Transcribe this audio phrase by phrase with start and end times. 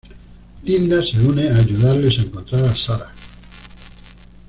[0.63, 3.11] Linda se une ayudarles a encontrar a Sarah.